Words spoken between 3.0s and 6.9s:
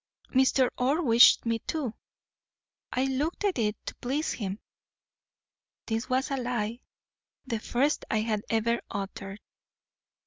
looked at it to please him.' This was a lie